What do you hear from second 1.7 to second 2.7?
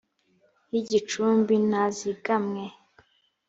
azigamwe